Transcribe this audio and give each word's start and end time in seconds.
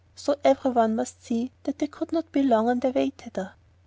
So 0.15 0.39
everyone 0.43 0.95
must 0.95 1.23
see 1.23 1.51
that 1.61 1.77
they 1.77 1.85
could 1.85 2.11
not 2.11 2.31
be 2.31 2.41
long 2.41 2.67
on 2.69 2.79
their 2.79 2.91
way 2.91 3.11
thither. 3.11 3.53